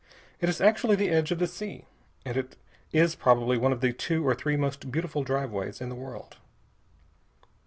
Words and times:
It 0.39 0.49
is 0.49 0.59
actually 0.59 0.95
the 0.95 1.09
edge 1.09 1.29
of 1.29 1.37
the 1.37 1.45
sea, 1.45 1.85
and 2.25 2.35
it 2.35 2.55
is 2.91 3.13
probably 3.13 3.55
one 3.59 3.71
of 3.71 3.81
the 3.81 3.93
two 3.93 4.27
or 4.27 4.33
three 4.33 4.57
most 4.57 4.91
beautiful 4.91 5.21
driveways 5.23 5.79
in 5.79 5.89
the 5.89 5.95
world. 5.95 6.37